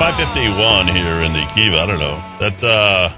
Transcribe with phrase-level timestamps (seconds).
[0.00, 1.82] right, 551 here in the Kiva.
[1.82, 2.18] I don't know.
[2.40, 3.16] That, uh,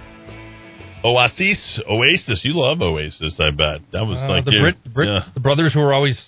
[1.05, 2.41] Oasis, Oasis.
[2.43, 3.81] You love Oasis, I bet.
[3.93, 5.21] That was Uh, like the Brit, Brit, yeah.
[5.35, 6.19] the brothers who were always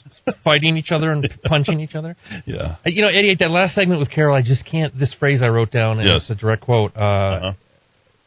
[0.44, 2.16] fighting each other and punching each other.
[2.46, 2.76] Yeah.
[2.84, 4.96] Uh, You know, Eddy, that last segment with Carol, I just can't.
[4.98, 6.22] This phrase I wrote down, and Yes.
[6.22, 6.96] it's a direct quote.
[6.96, 7.52] Uh, Uh-huh.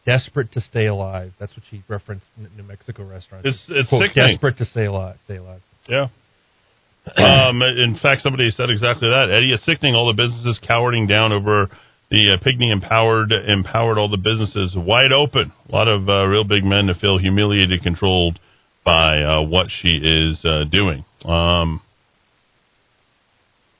[0.03, 1.31] Desperate to stay alive.
[1.39, 3.45] That's what she referenced in New Mexico restaurant.
[3.45, 4.29] It's, it's Quote, sickening.
[4.33, 5.17] desperate to stay alive.
[5.25, 5.61] Stay alive.
[5.87, 6.07] Yeah.
[7.23, 9.29] um, in fact, somebody said exactly that.
[9.31, 9.93] Eddy, it's sickening.
[9.93, 11.69] All the businesses cowering down over
[12.11, 15.51] the uh, Pygmy empowered empowered all the businesses wide open.
[15.69, 18.37] A lot of uh, real big men to feel humiliated, controlled
[18.83, 21.05] by uh, what she is uh, doing.
[21.23, 21.81] Um,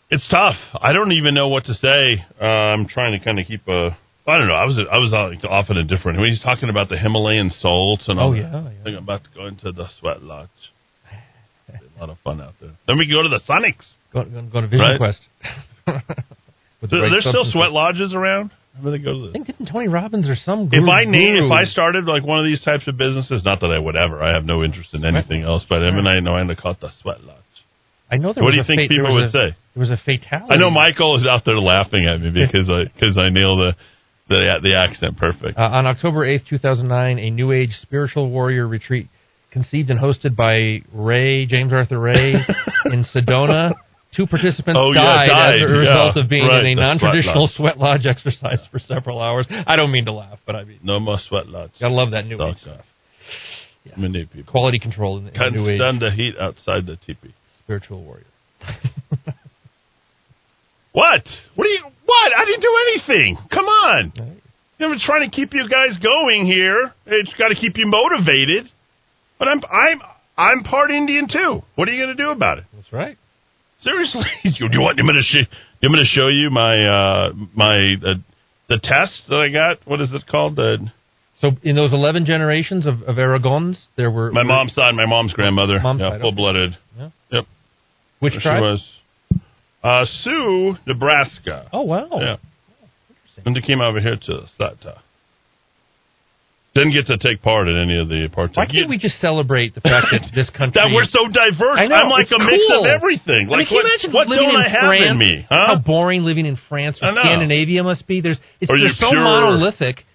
[0.09, 0.55] it's tough.
[0.73, 2.23] I don't even know what to say.
[2.39, 3.97] Uh, I'm trying to kind of keep a.
[4.25, 4.53] I don't know.
[4.53, 6.17] I was I was uh, off in a different.
[6.19, 8.29] When he's talking about the Himalayan salts and all.
[8.29, 8.39] Oh, that.
[8.39, 8.69] yeah, yeah.
[8.79, 10.49] I think I'm about to go into the sweat lodge.
[11.69, 12.71] a lot of fun out there.
[12.87, 13.87] Then we can go to the Sonics.
[14.13, 14.97] Go, go, go to Vision Right.
[14.97, 15.21] Quest.
[16.81, 17.53] With the There- right There's still substances.
[17.53, 18.51] sweat lodges around.
[18.79, 21.51] Where they go to I think didn't Tony Robbins or some If I name, if
[21.51, 24.33] I started like one of these types of businesses, not that I would ever, I
[24.33, 25.65] have no interest in anything else.
[25.67, 27.35] But even I know I'm going to call it the sweat lodge.
[28.09, 29.55] I know there What was do you a think fate- people would a- say?
[29.75, 30.55] There was a fatality.
[30.55, 33.75] I know Michael is out there laughing at me because I because I nail the
[34.29, 35.57] the the accent perfect.
[35.59, 39.07] Uh, on October 8th, 2009, a New Age spiritual warrior retreat
[39.51, 42.33] conceived and hosted by Ray, James Arthur Ray,
[42.85, 43.73] in Sedona.
[44.15, 47.43] Two participants Oh, yeah, died, as a result Yeah, of being right, in a non-traditional
[47.43, 47.53] lodge.
[47.55, 49.47] sweat lodge exercise for several hours.
[49.49, 51.71] I don't mean to laugh, but I mean, no more sweat lodge.
[51.79, 52.81] gotta love that New Dog Age stuff.
[53.85, 53.97] stuff.
[53.97, 56.85] Many people Quality control in the, in the can't New Age stand the heat outside
[56.85, 57.33] the teepee.
[57.63, 58.25] spiritual warrior.
[60.93, 61.23] What?
[61.55, 61.83] What do you?
[62.05, 62.33] What?
[62.35, 63.37] I didn't do anything.
[63.49, 64.11] Come on.
[64.79, 66.91] I'm trying to keep you guys going here.
[67.05, 68.69] It's got to keep you motivated.
[69.39, 70.01] But I'm I'm
[70.37, 71.61] I'm part Indian too.
[71.75, 72.65] What are you going to do about it?
[72.75, 73.17] That's right.
[73.83, 75.47] Seriously, you, do you want me to sh-
[75.81, 78.13] you want me to show you my uh, my uh,
[78.69, 79.79] the test that I got?
[79.87, 80.59] What is it called?
[80.59, 80.77] Uh,
[81.39, 85.07] So in those 11 generations of, of Aragons, there were my were- mom's side, my
[85.07, 86.77] mom's grandmother, Mom's yeah, full blooded.
[86.97, 87.09] Yeah.
[87.31, 87.45] Yep,
[88.19, 88.61] Which she tribe?
[88.61, 88.83] was.
[89.83, 91.67] Uh, Sioux, Nebraska.
[91.73, 92.07] Oh wow.
[92.13, 92.35] Yeah.
[93.45, 95.01] And they came over here to time.
[96.73, 98.55] Didn't get to take part in any of the parts.
[98.55, 101.75] Why can't we just celebrate the fact that this country that we're so diverse.
[101.75, 103.51] I know, I'm like a mix of everything.
[103.51, 105.07] I mean, Like can you what, imagine what living don't in I have France?
[105.11, 105.45] in me?
[105.49, 105.67] Huh?
[105.67, 108.21] How boring living in France or Scandinavia must be.
[108.21, 110.05] There's it's Are they're so pure- monolithic.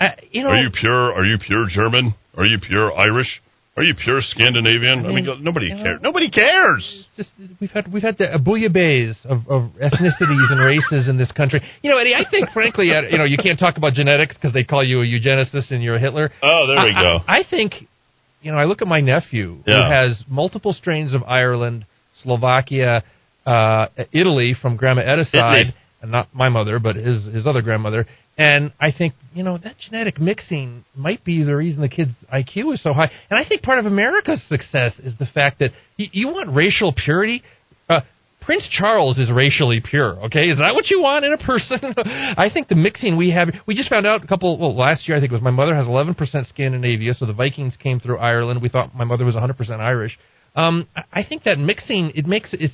[0.00, 1.12] I, you know, Are you pure?
[1.12, 2.14] Are you pure German?
[2.36, 3.42] Are you pure Irish?
[3.78, 5.06] Are you pure Scandinavian?
[5.06, 6.00] I mean, mean, nobody you know, cares.
[6.02, 7.04] Nobody cares.
[7.16, 7.30] just
[7.60, 11.62] we've had we've had the bouillabaisse of, of ethnicities and races in this country.
[11.82, 14.52] You know, Eddy, I think frankly, uh, you know, you can't talk about genetics because
[14.52, 16.30] they call you a eugenicist and you're a Hitler.
[16.42, 17.18] Oh, there we I- go.
[17.28, 17.74] I, I think,
[18.42, 19.84] you know, I look at my nephew Yeah.
[19.86, 21.86] who has multiple strains of Ireland,
[22.24, 23.04] Slovakia,
[23.46, 25.74] uh, Italy from Grandma Edda's side, Italy.
[26.00, 28.06] And not my mother, but his his other grandmother.
[28.36, 32.74] And I think, you know, that genetic mixing might be the reason the kid's IQ
[32.74, 33.10] is so high.
[33.30, 36.94] And I think part of America's success is the fact that you, you want racial
[36.94, 37.42] purity.
[37.90, 38.00] Uh,
[38.40, 40.24] Prince Charles is racially pure.
[40.26, 41.94] Okay, is that what you want in a person?
[41.96, 43.48] I think the mixing we have.
[43.66, 44.56] We just found out a couple.
[44.56, 47.76] Well, last year I think it was my mother has 11% Scandinavia, so the Vikings
[47.76, 48.62] came through Ireland.
[48.62, 50.16] We thought my mother was 100% Irish.
[50.54, 52.70] Um, I- I think that mixing it makes it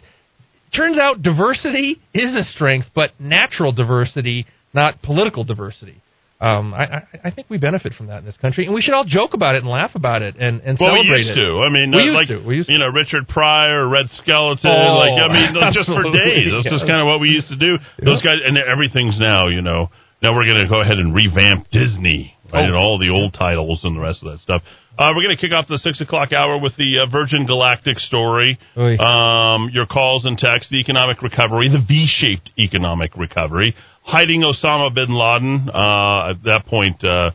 [0.76, 6.00] turns out diversity is a strength, but natural diversity, not political diversity.
[6.40, 8.92] Um, I, I, I think we benefit from that in this country, and we should
[8.92, 11.40] all joke about it and laugh about it and, and Well, we celebrate used it.
[11.40, 11.64] to.
[11.64, 12.38] I mean, We uh, used like to.
[12.46, 14.68] We used you know, Richard Pryor, Red Skelton.
[14.68, 16.52] Oh, like I mean, like, just for days.
[16.52, 17.78] That's just kind of what we used to do.
[18.04, 19.48] Those guys, and everything's now.
[19.48, 19.88] You know,
[20.24, 22.66] now we're going to go ahead and revamp Disney, right, Oh.
[22.66, 24.62] and all the old titles and the rest of that stuff.
[24.98, 27.98] Uh, we're going to kick off the six o'clock hour with the uh, Virgin Galactic
[27.98, 28.58] story.
[28.98, 35.12] Um, your calls and texts, the economic recovery, the V-shaped economic recovery, hiding Osama bin
[35.12, 35.68] Laden.
[35.68, 37.30] Uh, at that point, uh,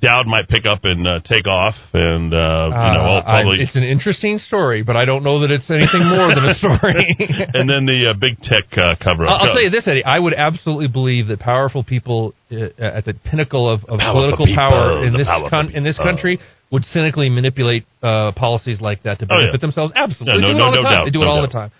[0.00, 3.42] Dowd might pick up and uh, take off, and uh, you know, I'll Uh, I-
[3.42, 3.62] probably.
[3.62, 7.16] it's an interesting story, but I don't know that it's anything more than a story.
[7.54, 9.32] and then the uh, big tech uh, cover up.
[9.34, 10.04] I'll, I'll tell you this, Eddy.
[10.04, 14.46] I would absolutely believe that powerful people uh, at the pinnacle of, of Powerful political
[14.46, 16.38] people, power in this powerful con- in this country
[16.70, 19.40] would cynically manipulate uh, policies like that to Oh, yeah.
[19.50, 19.92] benefit themselves.
[19.96, 21.28] Absolutely, Yeah, no- they do no- it all the no doubt, They do no it
[21.28, 21.48] all doubt.
[21.48, 21.70] the time.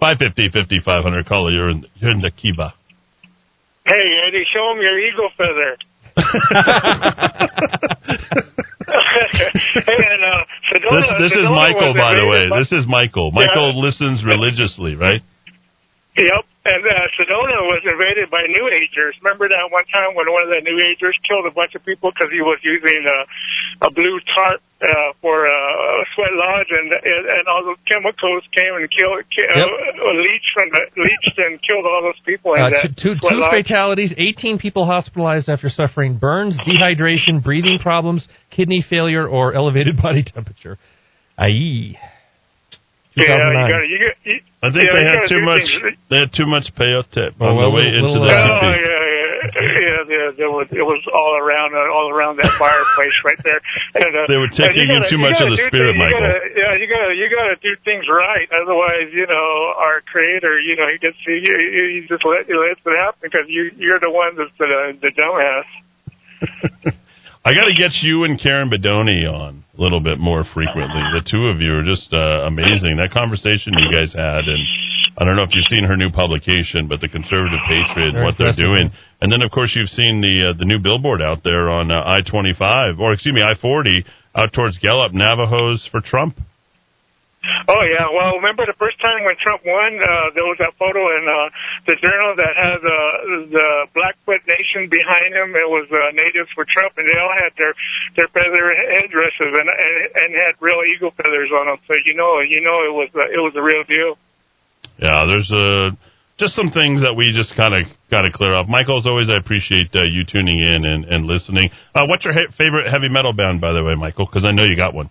[0.00, 2.72] 550 5500 caller, you're in, you're in the Kiva.
[3.84, 5.76] Hey, Eddy, show him your eagle feather.
[6.16, 6.24] And,
[10.24, 12.48] uh, Sedona, This, this is Michael, by the way.
[12.58, 13.30] This is Michael.
[13.32, 15.22] Michael listens religiously, right?
[16.16, 16.44] Yep.
[16.66, 19.14] And uh, Sedona was invaded by New Agers.
[19.22, 22.10] Remember that one time when one of the New Agers killed a bunch of people
[22.10, 23.18] because he was using a,
[23.86, 25.54] a blue tarp uh, for uh,
[26.14, 29.62] sweat lodge, and, and and all those chemicals came and killed, ki- uh,
[30.20, 32.52] leached from the leached and killed all those people.
[32.58, 37.78] In Uh, that two two, two fatalities, 18 people hospitalized after suffering burns, dehydration, breathing
[37.78, 40.76] problems, kidney failure, or elevated body temperature.
[41.38, 41.96] Aye.
[43.16, 44.12] Yeah, you got to you.
[44.24, 44.35] You,
[44.66, 45.62] I think yeah, they had gotta too much.
[45.62, 48.34] things- They had too much peyote Oh, on well, the way we'll- into we'll, the
[48.34, 48.82] uh, Oh teepee.
[48.82, 50.00] yeah, yeah, yeah.
[50.06, 53.60] There, there was it was all around uh, all around that fireplace right there.
[53.94, 56.20] And, uh, They were taking in gotta- too much of the spirit, things- Michael.
[56.20, 58.48] gotta- yeah, you gotta you gotta do things right.
[58.50, 61.34] Otherwise, you know, our creator, you know, he gets you.
[61.38, 61.54] You,
[61.94, 65.10] you just let you lets it happen because you you're the one that's the the
[65.14, 65.68] dumbass.
[67.46, 70.98] I got to get you and Karen Bedonie on a little bit more frequently.
[71.14, 72.98] The two of you are just uh, amazing.
[72.98, 74.62] That conversation you guys had, and
[75.14, 78.34] I don't know if you've seen her new publication, but the Conservative Patriot, Very what
[78.34, 78.90] they're doing,
[79.22, 82.02] and then of course you've seen the uh, the new billboard out there on uh,
[82.02, 83.94] I twenty five, or excuse me, I forty,
[84.34, 86.42] out towards Gallup, Navajos for Trump.
[87.68, 91.02] Oh yeah, well, remember the first time when Trump won, uh, there was that photo
[91.14, 91.48] in uh,
[91.86, 92.92] the journal that had uh,
[93.50, 95.54] the Blackfoot Nation behind him.
[95.54, 97.74] It was uh, natives for Trump, and they all had their
[98.14, 101.78] their feather headdresses and and, and had real eagle feathers on them.
[101.86, 104.18] So you know, you know, it was uh, it was a real deal.
[104.98, 105.92] Yeah, there's uh,
[106.38, 108.68] just some things that we just kind of got to clear up.
[108.68, 111.70] Michael, as always, I appreciate uh, you tuning in and, and listening.
[111.94, 114.26] Uh, what's your he- favorite heavy metal band, by the way, Michael?
[114.26, 115.10] Because I know you got one.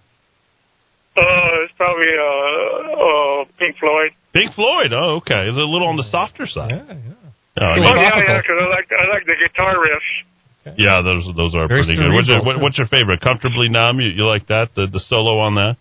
[1.17, 4.11] Uh, probably uh, uh, Pink Floyd.
[4.33, 4.91] Pink Floyd.
[4.93, 5.47] Oh, okay.
[5.47, 6.71] It's a little on the softer side?
[6.71, 7.61] Yeah, yeah.
[7.61, 10.75] Oh, I Oh mean- yeah, yeah, because I like I like the guitar riffs.
[10.77, 12.11] yeah, those those are Very pretty good.
[12.11, 13.21] What's your, what, what's your favorite?
[13.21, 13.99] Comfortably numb.
[14.01, 14.75] You, you like that?
[14.75, 15.77] The the solo on that?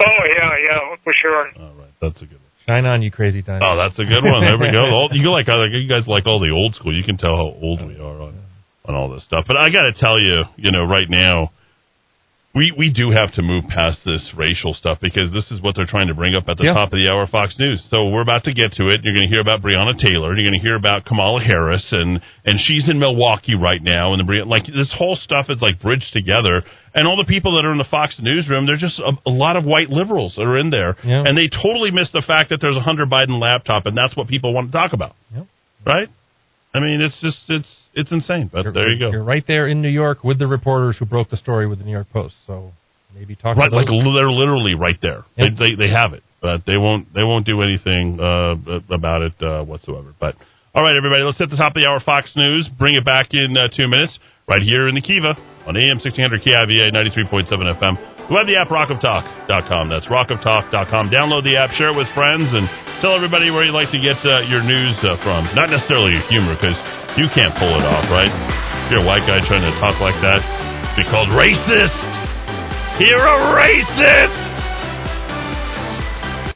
[0.00, 1.48] Oh yeah, yeah, for sure.
[1.58, 2.52] All right, that's a good one.
[2.66, 3.62] Shine on, you crazy time.
[3.64, 4.44] Oh, that's a good one.
[4.44, 4.84] There we go.
[4.84, 6.94] Old, you like you guys like all the old school.
[6.94, 8.36] You can tell how old we are on
[8.84, 9.44] on all this stuff.
[9.48, 11.50] But I got to tell you, you know, right now.
[12.58, 15.86] We, we do have to move past this racial stuff because this is what they're
[15.86, 16.74] trying to bring up at the Yeah.
[16.74, 17.78] top of the hour Fox News.
[17.88, 19.00] So we're about to get to it.
[19.04, 20.34] You're going to hear about Breonna Taylor.
[20.34, 24.12] You're going to hear about Kamala Harris, and and she's in Milwaukee right now.
[24.12, 26.64] And the like this whole stuff is like bridged together.
[26.94, 29.54] And all the people that are in the Fox newsroom, they're just a, a lot
[29.56, 31.22] of white liberals that are in there, Yeah.
[31.26, 34.26] and they totally miss the fact that there's a Hunter Biden laptop, and that's what
[34.26, 35.46] people want to talk about, Yep.
[35.86, 36.08] right?
[36.78, 38.48] I mean, it's just it's it's insane.
[38.52, 39.10] But You're- there you go.
[39.10, 41.84] You're right there in New York with the reporters who broke the story with the
[41.84, 42.34] New York Post.
[42.46, 42.72] So
[43.14, 45.24] maybe talk Right, like they're literally right there.
[45.36, 45.46] Yep.
[45.58, 48.54] They, they they have it, but they won't they won't do anything uh,
[48.94, 50.14] about it uh, whatsoever.
[50.20, 50.36] But
[50.74, 51.98] all right, everybody, let's hit the top of the hour.
[52.00, 52.68] Fox News.
[52.78, 55.34] Bring it back in uh, two minutes, right here in the Kiva
[55.66, 57.96] on AM sixteen hundred KIVA ninety three point seven FM.
[58.30, 59.88] We have the app rockoftalk.com.
[59.88, 61.08] That's rockoftalk.com.
[61.10, 62.68] Download the app, share it with friends, and
[63.00, 65.46] tell everybody where you'd like to get uh, your news uh, from.
[65.54, 66.78] Not necessarily your humor, because
[67.14, 68.30] you can't pull it off, right?
[68.86, 70.42] If you're a white guy trying to talk like that,
[70.98, 71.98] be called racist.
[72.98, 74.47] You're a racist!